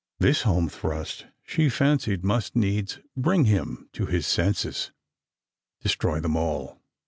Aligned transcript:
This 0.17 0.41
home 0.41 0.67
thrust 0.67 1.27
she 1.43 1.69
fancied 1.69 2.23
must 2.25 2.55
needs 2.55 2.97
bring 3.15 3.45
him 3.45 3.87
to 3.93 4.07
his 4.07 4.25
senses. 4.25 4.89
"Destroy 5.79 6.19
them 6.19 6.35
all!" 6.35 6.81